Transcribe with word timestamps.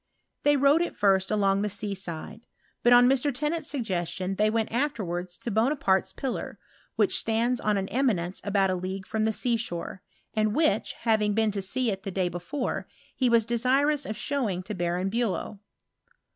They 0.41 0.57
rode 0.57 0.81
at 0.81 0.95
first 0.97 1.29
along 1.29 1.61
the 1.61 1.69
sea 1.69 1.93
side; 1.93 2.47
but, 2.81 2.91
on 2.91 3.07
Mr. 3.07 3.31
Tennant's 3.31 3.67
suggestion, 3.69 4.33
they 4.33 4.49
went 4.49 4.71
afterwards 4.71 5.37
to 5.37 5.51
Bo 5.51 5.69
naparte's 5.69 6.11
pillar, 6.11 6.57
which 6.95 7.19
stands 7.19 7.61
on 7.61 7.77
an 7.77 7.87
eminence 7.89 8.41
about 8.43 8.71
a 8.71 8.75
league 8.75 9.05
from 9.05 9.25
the 9.25 9.31
sea 9.31 9.57
shore, 9.57 10.01
and 10.35 10.55
which, 10.55 10.93
having 11.01 11.35
been 11.35 11.51
to 11.51 11.61
see 11.61 11.91
it 11.91 12.01
the 12.01 12.09
day 12.09 12.29
before, 12.29 12.87
he 13.15 13.29
was 13.29 13.45
desirous 13.45 14.07
of 14.07 14.17
showing 14.17 14.63
to 14.63 14.73
Baron 14.73 15.09
Bulow. 15.09 15.59